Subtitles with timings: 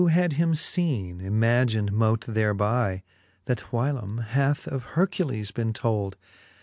[0.01, 3.03] Whohad him feene, imagine mote thereby,
[3.45, 6.17] That whylome hath of Hercules bene told.